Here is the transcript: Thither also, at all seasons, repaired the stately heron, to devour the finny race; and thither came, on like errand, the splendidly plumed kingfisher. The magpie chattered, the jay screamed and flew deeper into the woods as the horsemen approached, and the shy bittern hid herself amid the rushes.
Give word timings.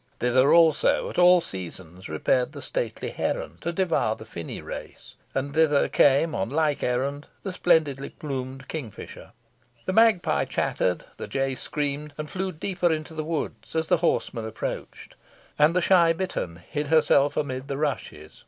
Thither 0.19 0.51
also, 0.51 1.11
at 1.11 1.19
all 1.19 1.41
seasons, 1.41 2.09
repaired 2.09 2.53
the 2.53 2.61
stately 2.63 3.11
heron, 3.11 3.59
to 3.61 3.71
devour 3.71 4.15
the 4.15 4.25
finny 4.25 4.59
race; 4.59 5.15
and 5.35 5.53
thither 5.53 5.87
came, 5.87 6.33
on 6.33 6.49
like 6.49 6.81
errand, 6.81 7.27
the 7.43 7.53
splendidly 7.53 8.09
plumed 8.09 8.67
kingfisher. 8.67 9.31
The 9.85 9.93
magpie 9.93 10.45
chattered, 10.45 11.05
the 11.17 11.27
jay 11.27 11.53
screamed 11.53 12.15
and 12.17 12.27
flew 12.31 12.51
deeper 12.51 12.91
into 12.91 13.13
the 13.13 13.23
woods 13.23 13.75
as 13.75 13.89
the 13.89 13.97
horsemen 13.97 14.45
approached, 14.47 15.13
and 15.59 15.75
the 15.75 15.81
shy 15.81 16.13
bittern 16.13 16.55
hid 16.67 16.87
herself 16.87 17.37
amid 17.37 17.67
the 17.67 17.77
rushes. 17.77 18.39